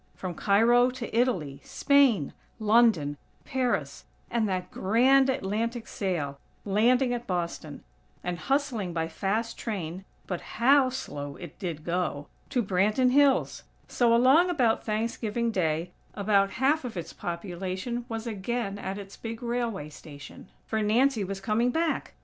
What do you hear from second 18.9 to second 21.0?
its big railway station, for